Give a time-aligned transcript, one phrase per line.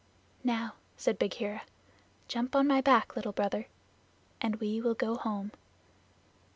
[0.43, 1.61] "Now," said Bagheera,
[2.27, 3.67] "jump on my back, Little Brother,
[4.41, 5.51] and we will go home."